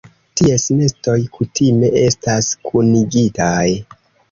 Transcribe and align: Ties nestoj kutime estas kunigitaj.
Ties 0.39 0.63
nestoj 0.79 1.17
kutime 1.35 1.93
estas 2.05 2.51
kunigitaj. 2.71 3.71